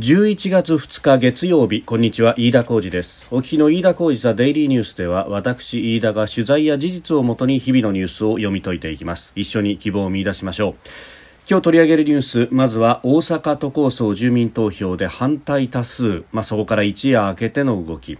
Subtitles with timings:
[0.00, 3.32] 11月2日月曜日こんにちは飯田浩二です。
[3.32, 9.32] お聞きの飯田浩二ザデイリーニュースでは私飯田が取材や事実をもとに日々のニュースを読み解いていきます。
[9.36, 10.74] 一緒に希望を見出しましょう。
[11.48, 18.18] 今日取り上げるニュースまずは大阪都構想住民投票で反対多数、まあ、そこから一夜明けての動き。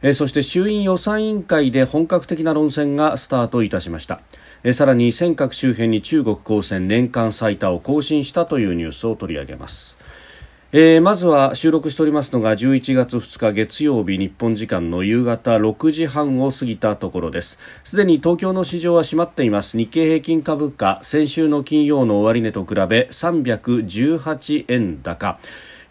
[0.00, 4.22] えそして衆院予算委員会で本格的な論戦がスタートいたしました。
[4.64, 9.99] えさらに尖閣周辺に中国公船年間最多を更新したというニュースを取り上げます。
[10.72, 17.58] えー、まずは収録しておりますのが11月2日月曜日日本時間の夕方6時半を過ぎたところです。
[17.82, 19.76] すでに東京の市場は閉まっています。
[19.76, 25.40] 日経平均株価先週の金曜の終値と比べ318円高。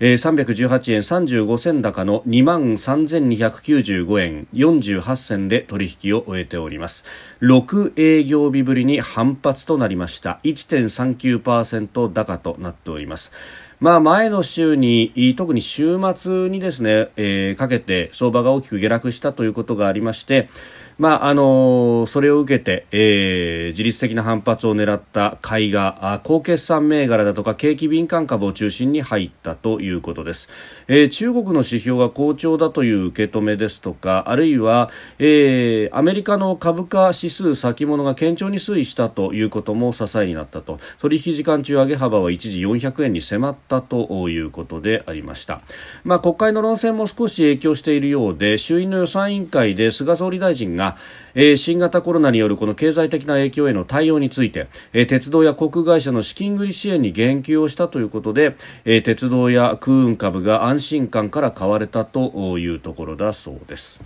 [0.02, 7.04] えー、318円35銭高の2万3295円48銭で取引を終えております。
[7.42, 10.40] 6営業日ぶりに反発となりました。
[10.46, 13.34] 1.39%高となっております。
[13.80, 20.50] まあ、前の週に特に週末にですね、えー、かけて相場が大きく下落したということがありまして、
[20.98, 30.50] まああのそれを受けて、えー、自律的な反発を狙った買いが高決算銘柄だとか景気敏感株を中心に入ったということです、
[30.90, 40.80] えー、中国の指標が好調だという受け止めですとかあるいは、えー、アメリカの株価指数先物が堅調に推移したということも支えになったと。
[41.00, 45.62] 取引時間中上げ幅は一時400円に迫ったということでありました、
[46.04, 50.98] まあ、国会の論戦も少し影響しているようで衆院の予算委員会で菅総理大臣が
[51.36, 64.02] えー、新型コロナによるこの経済的な影響への対応について、えー、鉄道や航空会社の資金繰り支援に言及をしたということで、えー、鉄道や空運株が安心感から買われたというところだそうです。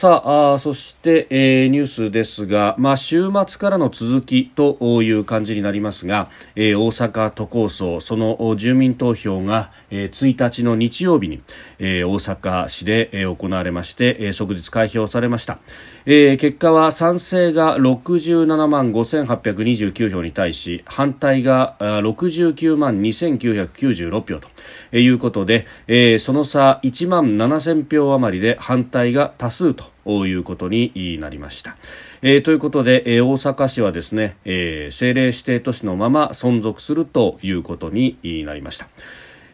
[0.00, 11.42] さあそして、えー、ニュースですが、まあ、週末からの続きという感じになりますが、えー、大阪都構想その住民投票が、えー、1日の日曜日に、
[11.78, 15.58] えー、大阪市で、えー、行われまして、えー、即日開票されました、
[16.06, 29.90] えー、結果は賛成が67万5829票に対し反対が69万2996票ということで、えー、その差1万7000票余りで反対が多数と
[30.26, 31.76] いうことになりました。
[32.22, 38.88] えー、ということで、えー、大阪市はですね、えー、政令指定都市のまま存続するということになりました。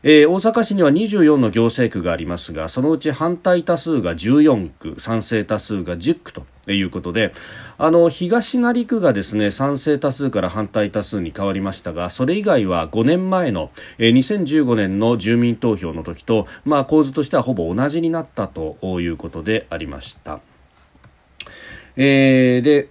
[0.09, 7.35] えー、大阪市には24の行政区がありますがそのうち反対多数が14区賛成多数が10区ということで
[7.77, 20.39] あの東成区がですね賛成多数から反対多数に変わりましたがそれ以外は5年前の、えー、2015年の住民投票の時と、まあ、構図としてはほぼ同じになったということでありました。
[21.97, 22.91] えー、で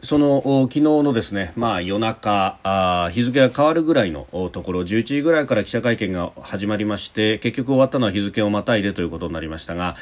[0.00, 9.96] その昨日のですね、まあ、夜中あ、日付が変わるぐらいのところ、11時ぐらいから記者会見が始まりまして、結局終わったのは日付をまたいでということになりましたが、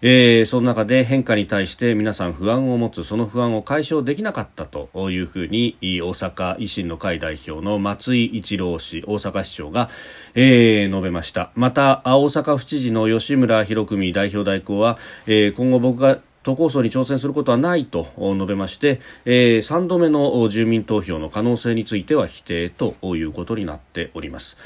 [0.00, 9.90] えー、その中で変化に対して皆さん不安を持つ、その不安を解消できなかったというふうに、大阪維新の会代表の松井一郎氏、大阪市長が、
[10.34, 11.52] えー、述べました。
[11.54, 14.96] また、大阪府知事の吉村博文代表代行は、
[15.26, 24.56] えー、今後僕が都構想に挑戦することはないと述べまして、えー、3度目の住民投票の可能性については否定ということになっております。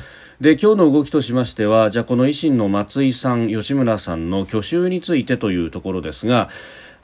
[0.40, 6.50] で今日の動きとしましてはじゃあこの維新の松井さん、吉村さんの去就についてというところですが、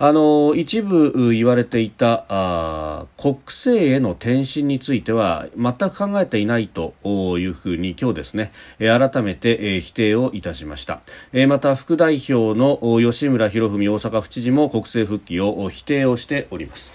[0.04, 6.94] あの一部言われていたあ国政への転身については全く考えていないと
[7.38, 11.02] いうふうに今日ですね、改めて、否定をいたしました、
[11.46, 16.92] また副代表の吉村博文大阪府知事も国政復帰を否定をしております。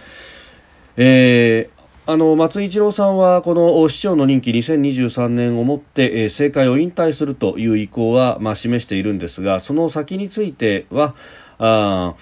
[0.97, 1.77] えー
[2.09, 11.15] あの松井一郎さんはこの市長の任期2023年をもって、え政界を引退するという意向は、まあ、示しているんですがその先については
[11.59, 12.15] あ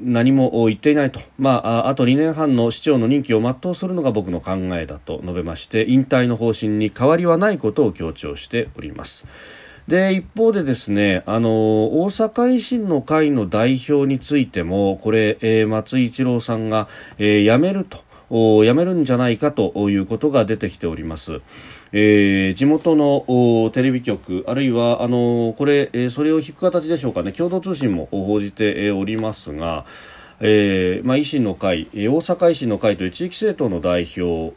[0.00, 9.26] 何も言っていないと、まあ、あと2年半の市長の任期を全うするのが僕の考えだと述べまして引退の方針に変わりはないことを強調しております。
[9.88, 11.50] で一方でですねあの
[12.02, 16.88] 大阪維新の会の代表についてもこれ、えー、松井一郎さんが、
[17.18, 21.42] えー、辞めると辞めるんじゃないかということが出てきております。
[21.96, 27.30] えー、地元のテレビ局あるいはあのこれ、えー、それを引く形でしょうかね。
[27.30, 29.84] 共同通信も報じておりますが、
[30.40, 34.52] えーまあ、維新の会大阪維新の会という地域政党の代表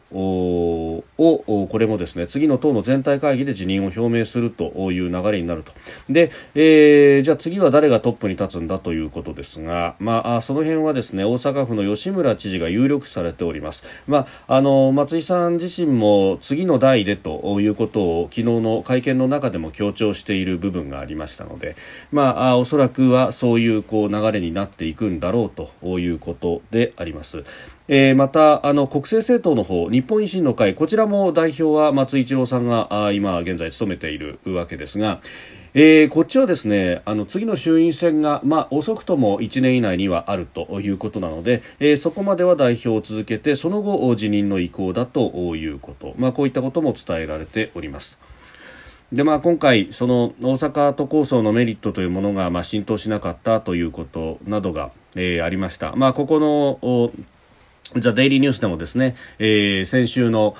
[1.18, 5.72] をこれもですね次の党の全体会議で辞任を表明するという流れになると
[6.08, 21.74] で、えー、じゃあ次は誰がトップに立つんだということですが、まあ、その辺はですね大阪府の吉村知事が有力視されております、まあ、あの松井さん自身も次の代でということを昨日の会見の中でも強調している部分がありましたので、
[22.12, 25.50] まあ、おそらくはそういうこう流れになっていくんだろう
[25.82, 27.44] ということであります。
[27.88, 35.20] えー、またあの国政政党の方日本維新の会こちらも代表は松井一郎さんがあ今現在務めているわけですが、
[35.74, 48.18] えー、こっちはですねあの次の衆院選が、まあ、遅くとも1年以内にはあるということなので、えー、そこまでは代表を続けてその後辞任の意向だということ、まあ、こういったことも伝えられております。
[49.12, 55.96] でまあ、今回、その大阪都構想のメリットというものが、まあ、浸透しなかったということなどが、えー、ありました。
[55.96, 57.10] まあ、ここの
[57.96, 60.56] ザ・デイリーニュースでもですね、えー、先週の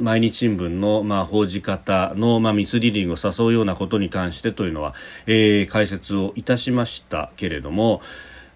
[0.00, 4.94] 毎日新聞の、まあ、報じ方の、まあ、ミスリーディングを誘うようなことに関してというのは、
[5.26, 8.00] えー、解説をいたしましたけれども、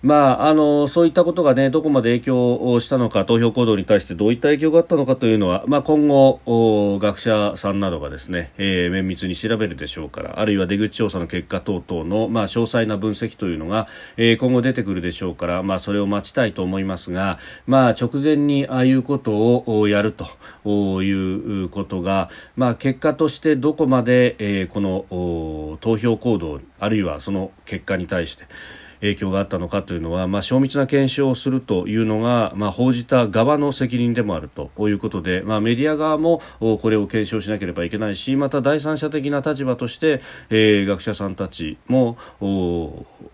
[0.05, 21.11] まあ、あのそういったことが、ね、どこまで影響をしたのか投票行動に対してどういった影響があったのかというのは、まあ、今後、学者さんなどがですね、えー、綿密に調べるでしょうからあるいは出口調査の結果等々の、まあ、詳細な分析というのが、えー、今後出てくるでしょうから、まあ、それを待ちたいと思いますが、まあ、直前にああいうことをやるとい
[21.63, 28.45] うことが、まあ、結果としてどこまで、えー、この投票行動あるいはその結果に対して
[29.05, 42.17] 影響があったのかというのは、まあ、詳密な検証をするというのが、まあ、報じた側の責任でもあるということで、まあ、メディア側もこれを検証しなければいけないしまた第三者的な立場として、えー、学者さんたちも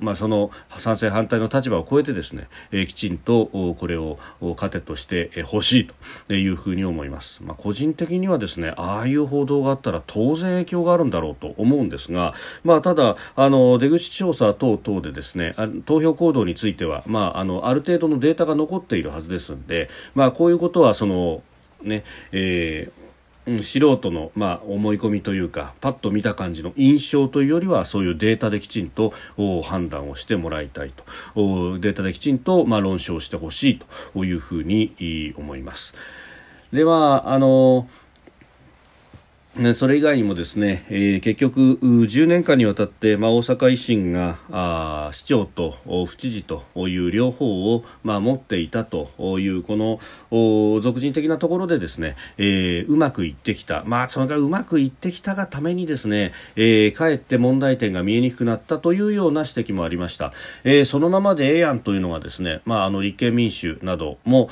[0.00, 3.46] まあ、その賛成反対の立場を超えてですね、えー、きちんと
[3.78, 4.18] これを
[4.56, 5.90] 糧としてほしい
[6.28, 12.34] というふうに思います、まあ、個人的にはですねああいう報道があったら当然影響があるんだろうと思うんですが、
[12.64, 15.54] まあ、ただあの出口調査等々でですね
[15.84, 21.42] 投票行動については、まあ、あのある程度のデータが残っているはずですので、まあ、こういうことはその
[21.82, 29.12] ね、えー、素人の、まあ、思い込みというかパッと見た感じの印象というよりはそういうデータできちんと
[29.64, 31.04] 判断をしてもらいたいと
[31.78, 33.80] データできちんと、まあ、論証してほしい
[34.14, 35.94] というふうに思います。
[36.72, 37.88] ではあの
[39.74, 45.76] それ以外にもですね、えー、結局10年間にわたって、まあ、大阪維新があ市長と
[46.06, 49.10] 府知事という両方を、まあ、持っていたと
[49.40, 60.32] いうこの俗人的なところでですね、えー、うまくいってきた、まあ、それがうまくいってきたがためにですね、えー、かえって問題点が見えにくくなったというような指摘もありました、
[60.62, 64.48] えー、そのままでええやんというのがですね、まあ、あの立憲民主なども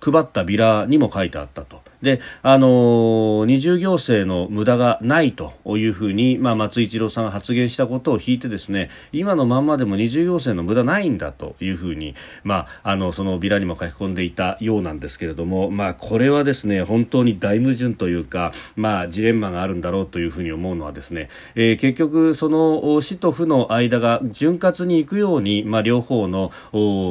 [0.00, 1.93] 配ったビラにも書いてあったと。
[2.04, 12.14] で、あの、二重行政の無駄がないというふうに、まあ、松井一郎さんが発言したことを引いてですね、今のまんまでも二重行政の無駄ないんだというふうに、
[12.44, 26.52] まあ、あの、そのビラにも書き込んでいたようなんですけれども、まあ、これはですね、本当に大矛盾というか、まあ、ジレンマがあるんだろうというふうに思うのはですね、えー、結局、その市と府の間が潤滑にいくように、まあ、両方の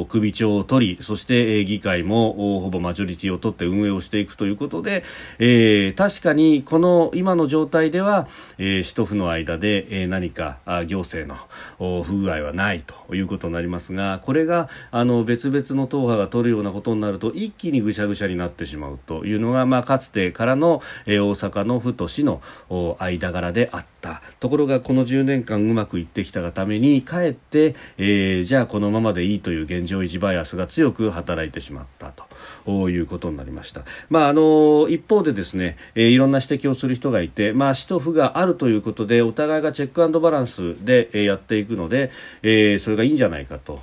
[0.08, 5.02] 首長を取り、そして、議会もほぼマジョリティを取って運営をしていくということで、
[5.38, 8.28] えー、確かにこの今の状態では、
[8.58, 22.40] えー、市と府の間で、えー、何か行政の不具合はないということになりますがこれがあの別々の党派が取るようなことになると一気にぐしゃぐしゃになってしまうというのが、まあ、かつてからの、えー、大阪の府と市の
[22.98, 32.24] 間柄であったところがこの10年間うまくいってきたがためにかえって、えー、じゃあこのままでいいという現状維持バイアスが強く働いてしまったと。
[32.66, 33.82] いうことになりました。
[34.10, 42.10] まあ、あの一方でですね、えー、いろんな指摘をする人がいて、まあ、使と府があるということでお互いがチェックバランスで、えー、やっていくので、
[42.42, 43.80] えー、それがいいんじゃないかと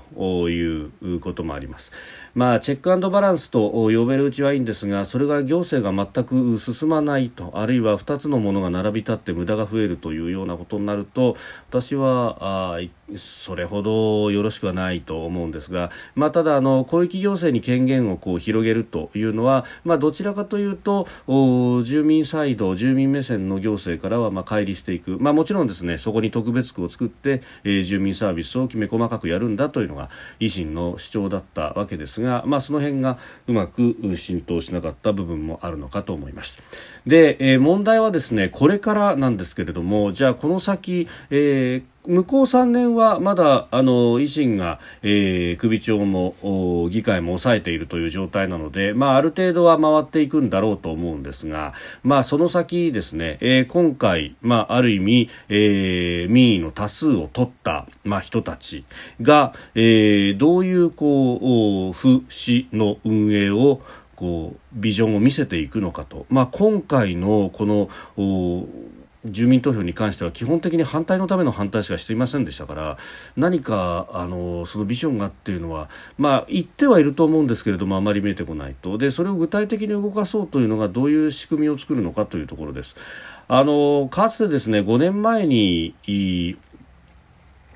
[0.50, 1.91] いうこともあります。
[2.33, 11.35] まあ、チェックバランスと呼べるうちはいいんですがそれが行政が全く進まないとあるいは2つのものが並び立って無駄が増えるというようなことになると
[11.69, 12.79] 私はあ
[13.17, 30.09] それほどよろしくはないと思うんですが、まあ、ただあの広域行政に権限をこう広げるというのは、まあ、どちらかというと住民サイド住民目線の行政からはまあ乖離していく、まあ、もちろんですねそこに特別区を作って、えー、住民サービスをきめ細かくやるんだというのが
[30.39, 36.61] 維新の主張だったわけですが、まあ、その辺がうまく浸透しなかった部分もあるのかと思います。
[37.05, 46.36] で、えー、問題はですねこれからなんですけれどもじゃあこの先、えー向こう3年はまだあの維新が、えー、首長も
[46.89, 58.84] 議会も抑えているという状態なので、まあ、ある程度は回っていくんだろうと思うんですが、まあ、その先ですね、えー、今回、まあ、ある意味、えー、民意の多数を取った、まあ、人たち
[59.22, 63.81] が、えー、どういうこう府市の運営を
[64.22, 67.89] こうビジョンを見せていくのかと、まあ、今回のこの
[69.25, 72.97] 住民投票に関しては基本的に反対のための反対しかしていませんでしたから
[73.37, 82.95] 何かあのそのビジョンがっていうのは、まあ、言ってはいると思うんですけれどもあまり見えてこないとでそれを具体的に動かそうというのがどういう仕組みを作るのかというところです。
[83.47, 85.93] あのかつてですね5年前に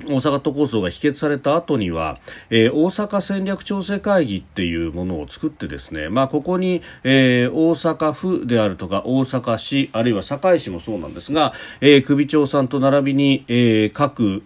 [0.03, 14.43] 大阪都構想が否決された後には、えー、大阪戦略調整会議っていうものを作ってですね、まあ、ここに、えー、大阪府であるとか大阪市あるいは堺市もそうなんですが、えー、首長さんと並びに、えー、各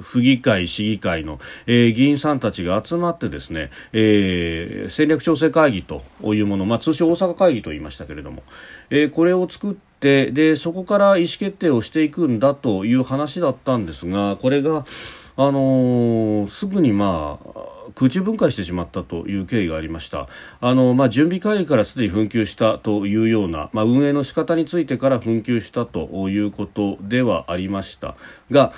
[0.00, 8.42] 府議会、市議会の、えー、議員さんたちが集まってですね、えー、戦略調整会議というもの、まあ、通称大阪会議と言いましたけれども、
[8.88, 14.84] えー、これを作ってってでそこから意思決定をしていくんだという話だったんですがこれが、
[15.36, 17.48] あのー、すぐにまあ
[17.94, 20.28] 空中分解してしまったという経緯がありました。
[20.60, 28.14] あの、まあ、準備会議からすでに紛糾したというような、まあ、運営の仕方についてから紛糾したということではありました。
[28.50, 28.72] が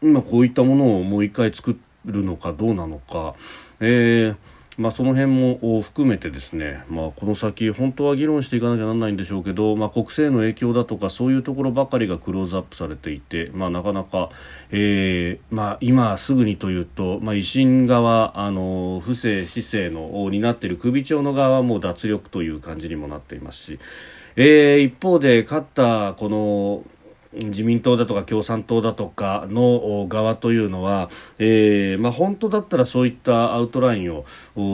[0.00, 3.34] 今こういったものをもう一回作るのかどうなのか、
[3.80, 14.30] えーまあ、その辺も含めてですね、まあ、この先本当は議論していかなきゃならないんでしょうけど、まあ、国政の影響だとかそういうところばかりがクローズアップされていて、まあ、なかなか、
[14.70, 23.78] えーまあ、今すぐにというと、まあ、維新側あの不正市政のになっている首長の側はもう脱力という感じにもなっていますし、
[24.36, 26.84] えー、一方で勝ったこの
[27.32, 34.24] 自民党だとか共産党だとかの側というのは、えーまあ、本当だったらそういったアウトラインを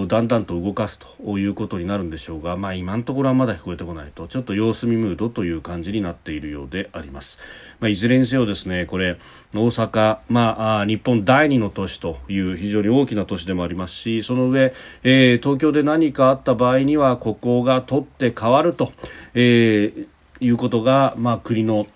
[0.06, 7.38] だんだんと動かすということになるんでしょうが、まあ、今のところはまだ聞こえてこないとちょっと様子見ムードという感じになっているようであります。
[7.80, 9.18] まあ、いずれにせよですねこれ
[9.52, 18.92] 大阪、まあ、日本第二の都市という非常に大きな都市でもありますしその上、えー、東京で何かあった場合にはここが取って変わると、
[19.34, 20.06] えー、
[20.40, 21.86] いうことが、まあ、国の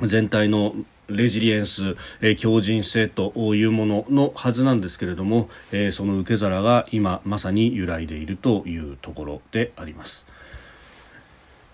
[0.00, 0.74] 全体の
[1.08, 10.26] レジリエンス、えー、強靭性というもののはずなんですけれども、えー、その受け皿が今まさに揺らいでいるというところであります。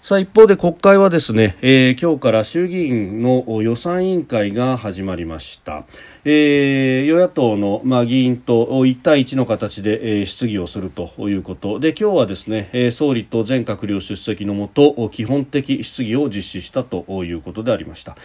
[0.09, 5.85] さあ一方で国会はですね、えー、今日から衆議院の予算委員会が始まりました、
[6.25, 18.17] えー、与野党の、まあ、議員と1対1の形で、えー、質疑をするということで今日はですね、えー、総理と全閣僚出席のもと基本的質疑を実施したということでありました。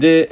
[0.00, 0.28] で、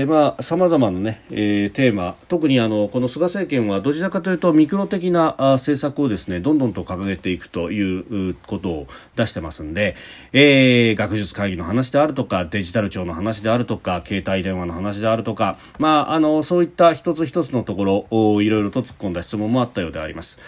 [0.00, 9.96] えー、まあ、様々なね、えー、テーマ、特にあの、この菅政権はどちらかというとミクロ的な政策をですね、どんどんと掲げていくということを出してますんで、
[10.34, 20.38] えー、学術会議の話であるとか、デジタル庁の話であるとか、携帯電話の話であるとか、まあ、あの、そういった一つ一つのところをいろいろと突っ込んだ質問もあったようであります。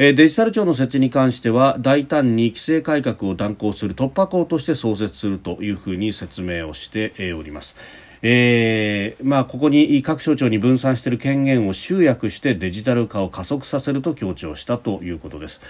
[0.00, 7.76] デジタル庁の設置に関しては大胆に規制改革を断行する突破口として創設するというふうに説明をしております。
[8.22, 15.60] えーまあ、ここに各省庁に分散している権限を集約してデジタル化を加速させると強調したということです。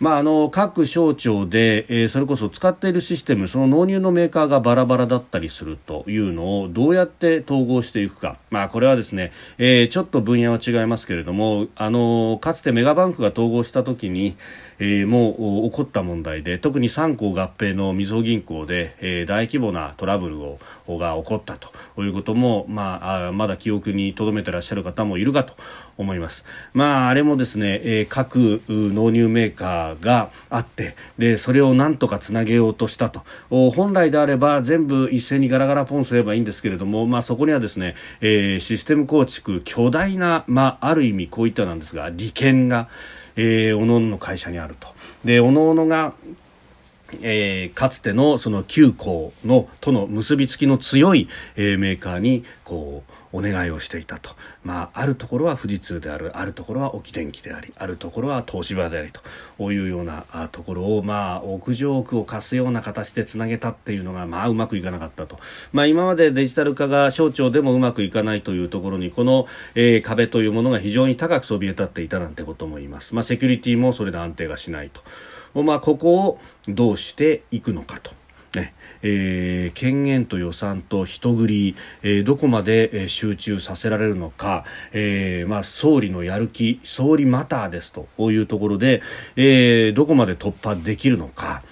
[0.00, 14.36] まあ、あの各省庁で、えー、それこそ使っているシステムその納入のメーカーがバラバラだったりするというのをどうやって統合していくか、まあ、これはですね、えー、ちょっと分野は違いますけれどもあのかつてメガバンクが統合した時に、
[14.78, 20.58] えー、もう起こった問題で特に三行合併のみずほ銀行で、えー、大規模なトラブルを
[20.88, 25.54] が起こったということも、ま、あまだ記憶に留めてらっしゃる方もいるかと
[25.98, 26.44] 思います。
[26.72, 33.22] まあ、あれもですね、えー、各納入メーカーがあって、で、それをなんとかつなげようとしたと。
[33.50, 42.88] 本来であれば全部一斉にガラガラポンすればいいんですけれども、まあそこにはですね、えー、システム構築、巨大な、まあある意味こういったなんですが、利権が、
[43.38, 44.88] えー、おのおのの会社にあると。
[45.24, 46.12] で、おのおのが、
[47.22, 54.30] えー、かつてのその旧校のとの結びつきの強い、えー、メーカーにこうお願いをしていたと、
[54.64, 59.12] まあ、あるところは富士通であるあるところは沖電機でありあるところは東芝であり
[59.58, 65.38] というようなところを、まあ、屋上区を貸すような形でつなげたっていうのが、まあ、うまくいかなかったと、
[65.72, 74.90] まあ、今までデジタル化が省庁でもうまくいかないというところにこの、えー、壁というものが非常に高くそびえ立っていたなんてことも言います、まあ、セキュリティもそれで安定がしない
[75.54, 78.12] と、まあ、ここをどうしていくのかと。
[79.02, 89.02] えー、権限と予算と人繰り、えー、どこまで集中させられるのか、えーまあ、総理のやる気総理マターですというところで、
[89.36, 91.62] えー、どこまで突破できるのか、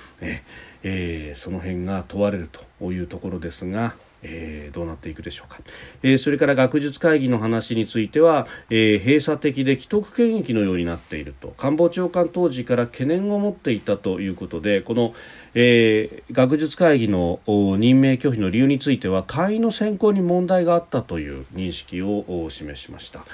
[0.83, 3.95] えー、その辺が問われるというところですが。
[4.29, 5.61] えー、どうなっていくでしょうか、
[6.03, 15.15] えー、それから学術会議の話については、えー、閉鎖的で既得権益のようになっていると官房長官当時から懸念を持っていたということでこの、
[15.55, 23.25] え、学術会議の任命拒否の理由については会員の選考に問題があったという認識を示しました。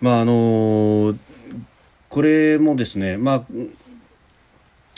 [0.00, 1.14] まああの
[2.08, 3.44] これもですね、まあ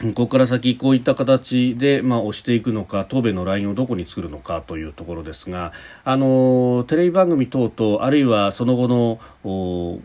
[0.01, 5.73] ここから先こういった形で、まあ、押していくのか答弁のラインをどこに作るのかというところですが
[6.05, 10.01] あのテレビ番組等々あるいはその後の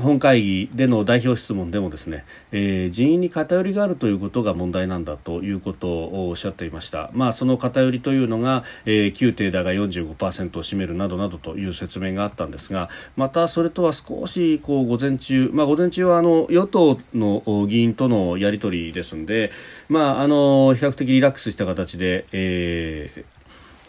[0.00, 7.10] 本会議での代表質問でもですね、えー、人員に偏りがあるということが問題なんだということをおっしゃっていました。
[7.12, 19.50] まあ、その偏りというのが、えー、旧定だが45%を占めるなどなどという説明があったんですが、またそれとは少しこう午前中、まあ、午前中はあの与党の議員とのやり取りですので、
[19.90, 23.31] まあ、あの比較的リラックスした形で、えー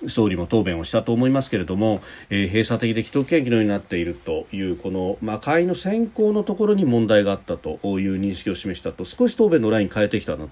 [0.09, 10.47] 総理も答弁をしたと思いますけれども、えー、閉鎖的で既得権益のようになっているというこの、まあ、会員の選考のところに問題があったという認識を示したと少し答弁のライン変えてきたな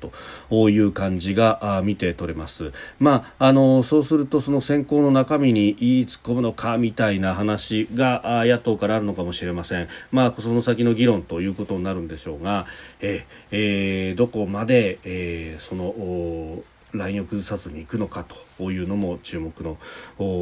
[0.49, 12.65] という感じが見て取れます、まあ、あのそうするとその選考の中身に言い突っ込むのかみたいな話が野党からあるのかもしれません、まあ、その先の議論ということになるんでしょうが、
[12.99, 16.61] えーえー、どこまで、えー、その
[16.93, 18.25] ラインを崩さずにいくのか
[18.57, 19.77] というのも注目の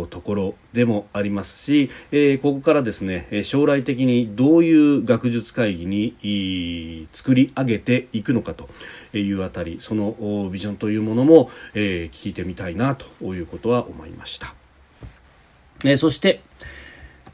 [0.08, 8.70] ところでもありますし、えー、ここからですね将来的にどういう学術会議に作り上げていくのかと
[9.18, 14.53] いうあたりそのビジョンというものも、えー、聞いてみたいなということは思いました。
[15.86, 16.41] えー、そして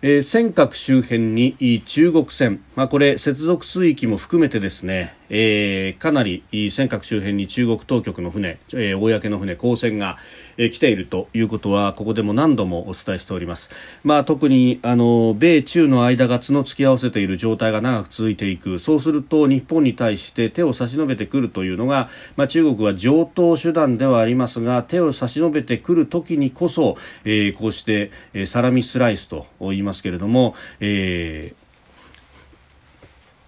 [0.08, 10.18] えー、尖閣周辺に中国船、まあ、これ接続水域も含めてですね、えー、かなり尖閣周辺に中国当局の船、えー、公の船、公船が、
[10.58, 13.70] えー、来ているということはここでも何度もお伝えしております、
[14.04, 18.80] まあ、特にあの米中の間が角突き合わせている状態が長く続いていく。
[18.80, 31.65] そうすると日本に対して手を差し伸べてくるというのが、まあ、中国は上等手段ではありますが手を差し伸べてくるときにこそ、えー、こうして、えー、サラミスライスと言いますけれども、えー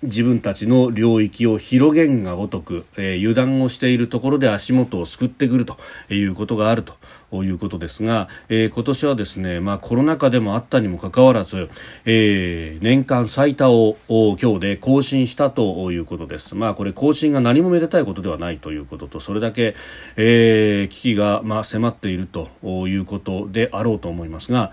[0.04, 5.78] 自分たちの領域を広げんがごとく、えー、油断をしているところで足元をすくってくると
[6.10, 11.70] いうことがあるということですが、えー、今年はですね、まあ、コロナ禍でもあったにもかかわらず、
[12.06, 16.54] えー、年間最多を今日で更新したということです。
[16.54, 19.76] まあ、これ更新が何もめでたいことではないということと、それだけ、
[20.16, 22.50] えー、危機が、まあ、迫っていると
[22.88, 24.72] いうことであろうと思いますが、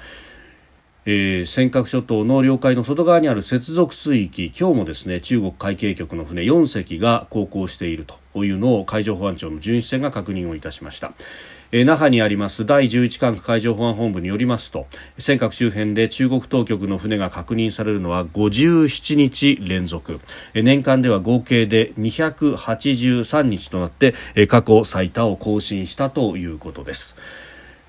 [1.07, 11.13] えー、尖閣諸島の領海の外側にある接続水域今日もですね中国海警局の船4隻が航行しているというのを海上保安庁の巡視船が確認をいたしました。
[11.73, 14.87] えー、那覇にあります第11管区海上保安本部によりますと
[15.19, 20.21] 尖閣周辺で中国当局の船が確認されるのは57日連続、
[20.55, 27.17] えー、年間では合計で283日となって、えー、過去最多を更新したということです。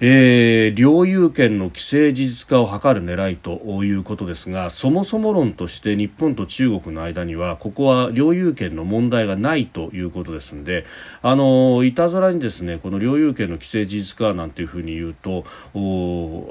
[0.02, 10.86] えー、領有権の規制事実化を図る狙いということですがそもそも論として日本と中国の間にはここは領有権の問題がないということですので
[11.22, 15.46] あのいたずらにですねこの領有権の規制事実化なんていうふうに言うと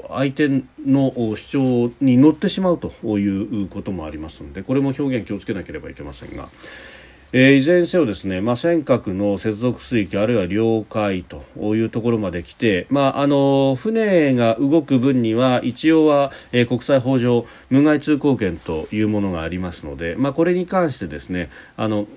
[0.09, 0.49] 相手
[0.83, 6.49] の主張に乗ってしまうということもありますのでこれも表現気をつけなければいけませんが。
[7.37, 11.43] えー、いずれにせよですね、まあ、尖閣の接続水域あるいは領海と
[11.75, 22.07] いうところまで来て、まあ、あの船が動く分には一応は、えー、国際法上無害通行権というものがありますので、まあ、これに関してですねあの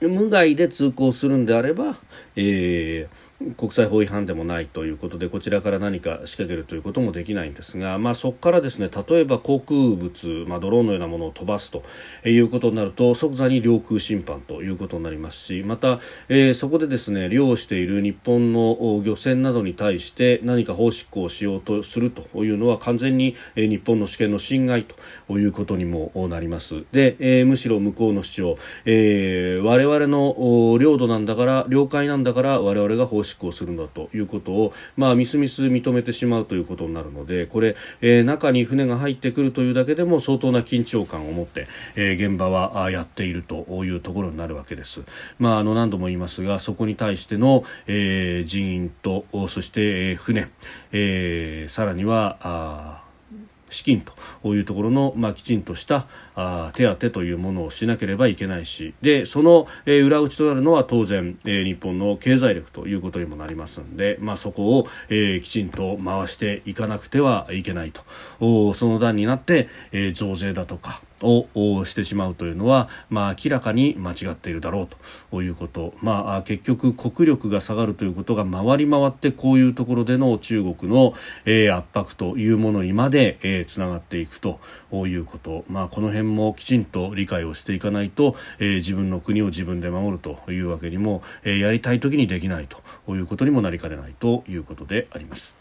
[0.00, 1.96] 無害で通行するんであれば、
[2.34, 11.82] えー国際法違反でもないということでこちらから何か仕掛けるということもできないんですが、まあ、そこからですね例えば航空物、まあ、ドローンのようなものを飛ばすと
[12.24, 24.84] いうことになると即座に領空侵犯ということになりますしまた、えー、そこでですね漁をしている日本の漁船などに対して何か法執行をしようとするというのは完全に、日本の主権の侵害
[25.28, 26.84] ということにもなります。
[26.92, 41.66] で、えー、むしろ向こうの主張、えー、我々の領土なんだから領海なんだから我々が法執執行するんだということを、まあ、みすみす認めてしまうということになるのでこれ、えー、中に船が入ってくるというだけでも相当な緊張感を持って、
[41.96, 45.02] えー、現場はやっているというところになるわけです。
[45.38, 50.50] まあ、あの何度も言いますがそこに対しての、えー、人員とそして船、
[50.92, 53.09] えー、さらにはあ
[53.70, 54.04] 資金
[54.42, 68.02] というところの、まあ、きちんとしたあ手当というものをしなければいけないしでその、えー、裏打ちとなるのは当然、えー、日本の経済力ということにもなりますので、まあ、そこを、えー、きちんと回していかなくてはいけないと。
[68.40, 74.88] おその段になって、えー、増税だとかをしてしまうというのは、まあ、明らかに間違っているだろう
[75.30, 84.60] ということ、まあ、結局国力が下がるということが回り回ってこういうところでの中国の、え、圧迫というものにまで、えー、つながっていくと
[84.92, 95.59] いうこと、まあ、この辺もきちんと理解をしていかないと、え、自分の国を自分で守るというわけにも、え、やりたい時にできないということにもなりかねないということであります。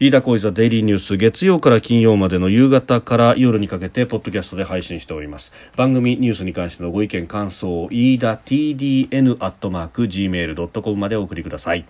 [0.00, 5.52] 飯田浩司ザデイリーニュース月曜から金曜までの夕方から夜にかけてポッドキャストで配信しております。
[5.76, 11.84] 番組ニュースに関してのご意見感想飯田 TDN アットマーク Gmail.com までお送りください。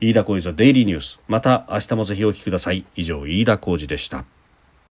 [0.00, 1.20] 飯田浩司ザデイリーニュース。
[1.28, 2.84] また明日もぜひお聞きください。
[2.94, 4.35] 以上飯田浩司でした。